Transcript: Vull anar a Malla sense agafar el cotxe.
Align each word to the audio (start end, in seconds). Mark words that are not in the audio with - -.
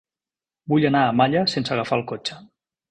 Vull 0.73 0.87
anar 0.91 1.03
a 1.09 1.13
Malla 1.21 1.45
sense 1.55 1.77
agafar 1.79 2.01
el 2.03 2.07
cotxe. 2.15 2.45